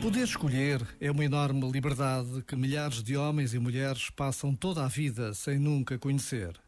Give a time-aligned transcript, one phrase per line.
[0.00, 4.88] Poder escolher é uma enorme liberdade que milhares de homens e mulheres passam toda a
[4.88, 6.58] vida sem nunca conhecer.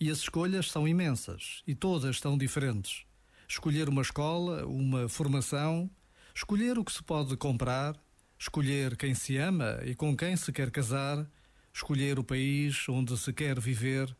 [0.00, 3.04] E as escolhas são imensas e todas tão diferentes.
[3.46, 5.90] Escolher uma escola, uma formação,
[6.34, 7.94] escolher o que se pode comprar,
[8.38, 11.30] escolher quem se ama e com quem se quer casar,
[11.74, 14.16] escolher o país onde se quer viver,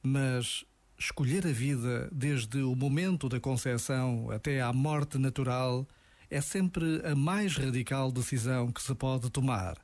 [0.00, 0.64] mas
[0.96, 5.84] escolher a vida desde o momento da concepção até à morte natural
[6.30, 9.76] é sempre a mais radical decisão que se pode tomar.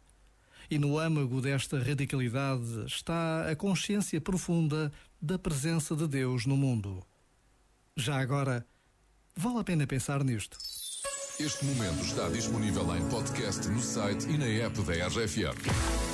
[0.71, 7.05] E no âmago desta radicalidade está a consciência profunda da presença de Deus no mundo.
[7.97, 8.67] Já agora,
[9.37, 10.59] vale a pena pensar nisto.
[11.39, 16.14] Este momento está disponível em podcast no site e na app da RFM.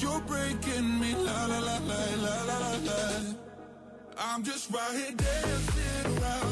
[0.00, 3.34] You're breaking me, la la la la la la la.
[4.18, 6.51] I'm just right here dancing around.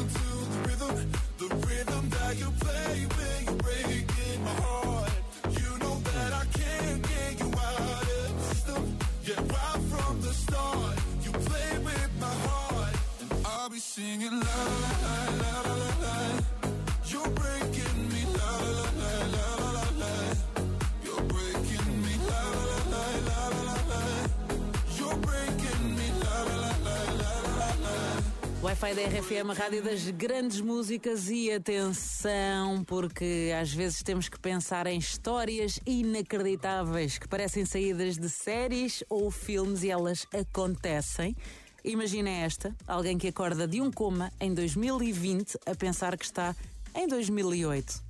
[28.63, 34.39] Wi-Fi da RFM, a rádio das grandes músicas e atenção, porque às vezes temos que
[34.39, 41.35] pensar em histórias inacreditáveis que parecem saídas de séries ou filmes e elas acontecem.
[41.83, 46.55] Imagina esta: alguém que acorda de um coma em 2020 a pensar que está
[46.93, 48.03] em 2008.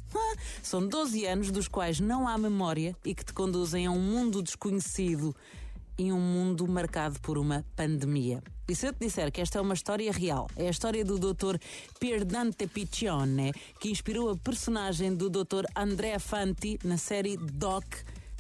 [0.62, 4.44] São 12 anos dos quais não há memória e que te conduzem a um mundo
[4.44, 5.34] desconhecido
[5.98, 8.44] em um mundo marcado por uma pandemia.
[8.72, 11.20] E se eu te disser que esta é uma história real, é a história do
[11.20, 11.58] Dr.
[12.00, 13.52] Pier Dante Piccione,
[13.82, 15.66] que inspirou a personagem do Dr.
[15.76, 17.84] Andrea Fanti na série Doc,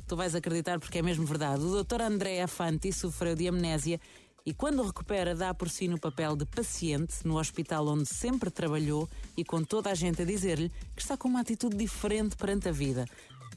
[0.07, 1.61] tu vais acreditar porque é mesmo verdade.
[1.61, 2.03] O Dr.
[2.03, 3.99] Andrea Fanti sofreu de amnésia
[4.45, 9.07] e quando recupera dá por si no papel de paciente no hospital onde sempre trabalhou
[9.37, 12.71] e com toda a gente a dizer-lhe que está com uma atitude diferente perante a
[12.71, 13.05] vida.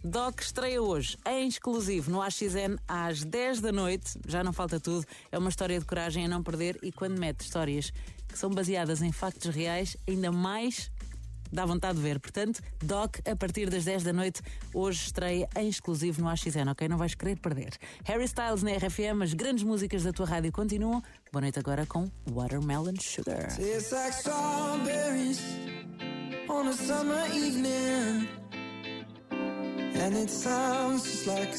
[0.03, 4.19] Doc estreia hoje, em exclusivo, no AXN, às 10 da noite.
[4.27, 5.07] Já não falta tudo.
[5.33, 7.91] É uma história de coragem a não perder e quando mete histórias
[8.29, 10.91] que são baseadas em factos reais, ainda mais
[11.52, 12.19] dá vontade de ver.
[12.19, 14.43] Portanto, Doc, a partir das 10 da noite,
[14.73, 16.88] hoje estreia em exclusivo no AXN, ok?
[16.88, 17.73] Não vais querer perder.
[18.05, 21.02] Harry Styles na RFM, as grandes músicas da tua rádio continuam.
[21.32, 23.49] Boa noite agora com Watermelon Sugar.
[23.58, 25.41] Like strawberries
[26.49, 28.29] on a summer evening.
[29.97, 31.56] And it sounds just like